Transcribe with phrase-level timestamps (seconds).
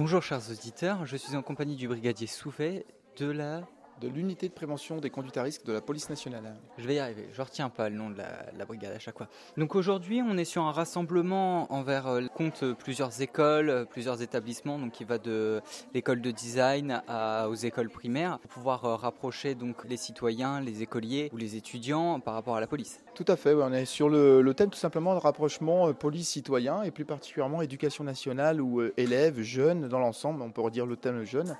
[0.00, 2.86] Bonjour chers auditeurs, je suis en compagnie du brigadier Souffet
[3.18, 3.68] de la
[4.00, 6.56] de l'unité de prévention des conduites à risque de la police nationale.
[6.78, 9.28] Je vais y arriver, je retiens pas le nom de la, brigade à chaque fois.
[9.56, 14.78] Donc aujourd'hui, on est sur un rassemblement envers euh, compte plusieurs écoles, euh, plusieurs établissements,
[14.78, 15.60] donc qui va de
[15.92, 17.02] l'école de design
[17.48, 22.20] aux écoles primaires, pour pouvoir euh, rapprocher donc les citoyens, les écoliers ou les étudiants
[22.20, 23.00] par rapport à la police.
[23.14, 27.04] Tout à fait, on est sur le, thème tout simplement de rapprochement police-citoyen et plus
[27.04, 31.56] particulièrement éducation nationale ou élèves, jeunes dans l'ensemble, on peut redire le thème jeune.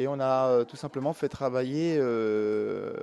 [0.00, 2.00] Et on a tout simplement fait travailler,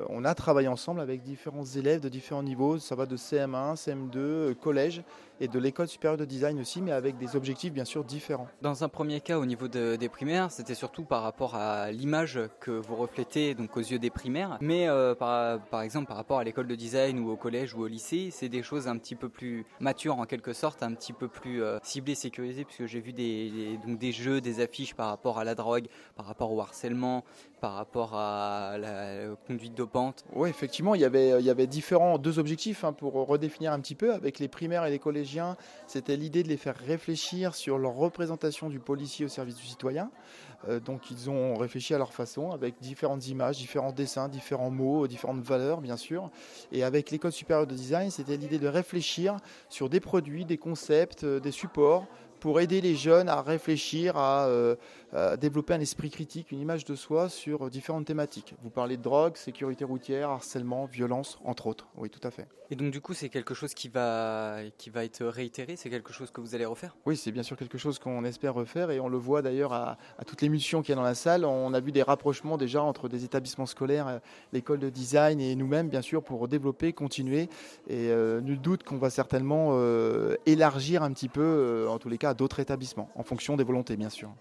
[0.09, 4.55] on a travaillé ensemble avec différents élèves de différents niveaux, ça va de CM1, CM2,
[4.55, 5.03] collège
[5.41, 8.47] et de l'école supérieure de design aussi, mais avec des objectifs bien sûr différents.
[8.61, 12.71] Dans un premier cas, au niveau des primaires, c'était surtout par rapport à l'image que
[12.71, 14.87] vous reflétez donc aux yeux des primaires, mais
[15.19, 18.29] par, par, exemple par rapport à l'école de design ou au collège ou au lycée,
[18.31, 21.61] c'est des choses un petit peu plus matures en quelque sorte, un petit peu plus
[21.83, 25.55] ciblées, sécurisées, puisque j'ai vu des, donc des jeux, des affiches par rapport à la
[25.55, 26.84] drogue, par rapport au harcèlement,
[27.61, 30.23] par rapport à la conduite dopante.
[30.33, 34.39] Oui, effectivement, il y avait, différents deux objectifs hein, pour redéfinir un petit peu avec
[34.39, 35.25] les primaires et les collèges
[35.87, 40.11] c'était l'idée de les faire réfléchir sur leur représentation du policier au service du citoyen.
[40.67, 45.07] Euh, donc ils ont réfléchi à leur façon avec différentes images, différents dessins, différents mots,
[45.07, 46.29] différentes valeurs bien sûr.
[46.71, 49.37] Et avec l'école supérieure de design, c'était l'idée de réfléchir
[49.69, 52.05] sur des produits, des concepts, euh, des supports
[52.45, 54.75] pour aider les jeunes à réfléchir, euh,
[55.13, 58.53] à, développer un esprit critique, une image de soi sur différentes thématiques.
[58.61, 61.87] Vous parlez de drogue, sécurité routière, harcèlement, violence, entre autres.
[61.97, 62.47] Oui, tout à fait.
[62.71, 66.11] Et donc du coup, c'est quelque chose qui va, qui va être réitéré C'est quelque
[66.11, 66.95] chose que vous allez refaire?
[67.05, 69.97] Oui, c'est bien sûr quelque chose qu'on espère refaire et on le voit d'ailleurs à,
[70.25, 71.45] toutes les missions qu'il y a dans la salle.
[71.45, 74.19] On a vu des rapprochements déjà entre des établissements scolaires, euh,
[74.51, 77.49] l'école de design et nous-mêmes, bien sûr, pour développer, continuer.
[77.87, 79.75] Et euh, nul doute qu'on va certainement
[80.45, 84.09] élargir un petit peu, en tous les cas, d'autres établissements, en fonction des volontés bien
[84.09, 84.35] sûr.